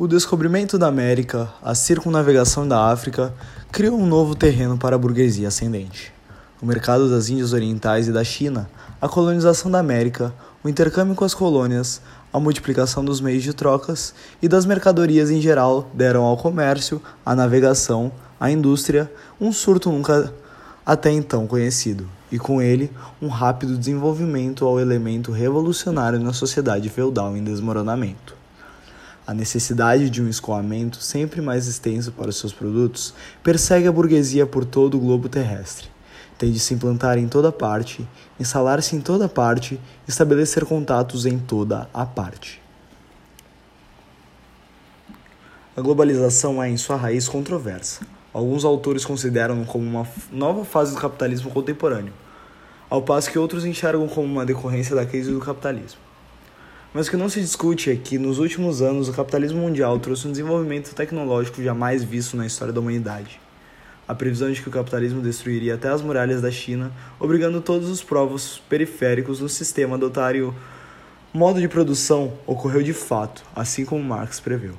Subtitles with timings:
[0.00, 3.34] O descobrimento da América, a circunnavegação da África,
[3.72, 6.12] criou um novo terreno para a burguesia ascendente.
[6.62, 10.32] O mercado das Índias Orientais e da China, a colonização da América,
[10.62, 12.00] o intercâmbio com as colônias,
[12.32, 17.34] a multiplicação dos meios de trocas e das mercadorias em geral deram ao comércio, à
[17.34, 20.32] navegação, à indústria um surto nunca
[20.86, 22.88] até então conhecido, e com ele
[23.20, 28.37] um rápido desenvolvimento ao elemento revolucionário na sociedade feudal em desmoronamento.
[29.28, 33.12] A necessidade de um escoamento sempre mais extenso para os seus produtos
[33.42, 35.86] persegue a burguesia por todo o globo terrestre.
[36.38, 38.08] Tem de se implantar em toda parte,
[38.40, 42.62] instalar-se em toda parte, estabelecer contatos em toda a parte.
[45.76, 48.06] A globalização é, em sua raiz, controversa.
[48.32, 52.14] Alguns autores consideram como uma nova fase do capitalismo contemporâneo,
[52.88, 56.07] ao passo que outros enxergam como uma decorrência da crise do capitalismo.
[56.92, 60.26] Mas o que não se discute é que, nos últimos anos, o capitalismo mundial trouxe
[60.26, 63.38] um desenvolvimento tecnológico jamais visto na história da humanidade.
[64.06, 68.02] A previsão de que o capitalismo destruiria até as muralhas da China, obrigando todos os
[68.02, 70.54] povos periféricos do sistema a adotarem o
[71.30, 74.74] modo de produção, ocorreu de fato, assim como Marx preveu.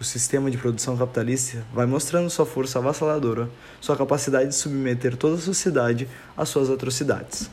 [0.00, 5.34] O sistema de produção capitalista vai mostrando sua força avassaladora, sua capacidade de submeter toda
[5.34, 7.50] a sociedade às suas atrocidades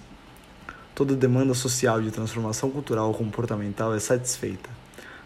[0.96, 4.70] toda demanda social de transformação cultural ou comportamental é satisfeita.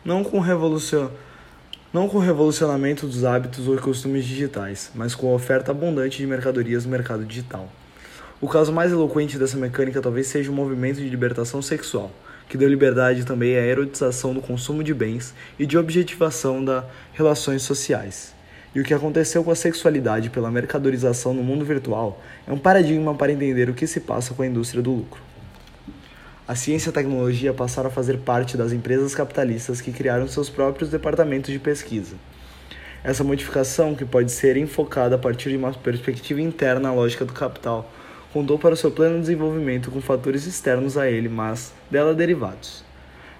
[0.04, 1.10] Não com, revolucion...
[1.94, 6.28] não com o revolucionamento dos hábitos ou costumes digitais, mas com a oferta abundante de
[6.28, 7.70] mercadorias no mercado digital.
[8.40, 12.12] O caso mais eloquente dessa mecânica talvez seja o movimento de libertação sexual,
[12.48, 17.64] que deu liberdade também à erotização do consumo de bens e de objetivação das relações
[17.64, 18.34] sociais.
[18.76, 23.16] E o que aconteceu com a sexualidade pela mercadorização no mundo virtual é um paradigma
[23.16, 25.27] para entender o que se passa com a indústria do lucro.
[26.48, 30.50] A ciência e a tecnologia passaram a fazer parte das empresas capitalistas que criaram seus
[30.50, 32.16] próprios departamentos de pesquisa.
[33.04, 37.34] Essa modificação, que pode ser enfocada a partir de uma perspectiva interna à lógica do
[37.34, 37.92] capital,
[38.31, 42.82] contou para o seu pleno desenvolvimento com fatores externos a ele, mas dela derivados.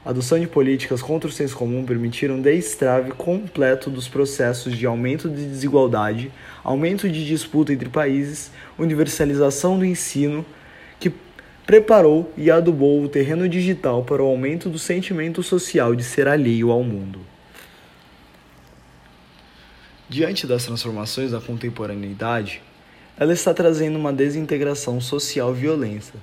[0.06, 5.30] A adoção de políticas contra o senso comum permitiram destrave completo dos processos de aumento
[5.30, 6.30] de desigualdade,
[6.62, 10.46] aumento de disputa entre países, universalização do ensino,
[11.00, 11.12] que
[11.68, 16.72] preparou e adubou o terreno digital para o aumento do sentimento social de ser alheio
[16.72, 17.20] ao mundo.
[20.08, 22.62] Diante das transformações da contemporaneidade,
[23.20, 26.14] ela está trazendo uma desintegração social violenta,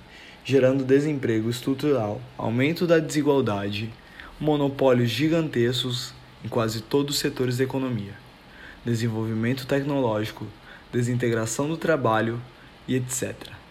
[0.42, 3.92] gerando desemprego estrutural, aumento da desigualdade,
[4.40, 8.14] monopólios gigantescos em quase todos os setores da economia,
[8.82, 10.46] desenvolvimento tecnológico,
[10.90, 12.40] desintegração do trabalho
[12.88, 13.63] e etc.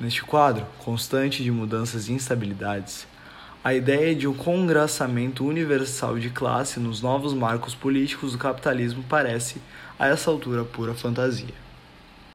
[0.00, 3.04] Neste quadro constante de mudanças e instabilidades,
[3.64, 9.60] a ideia de um congraçamento universal de classe nos novos marcos políticos do capitalismo parece,
[9.98, 11.67] a essa altura, pura fantasia.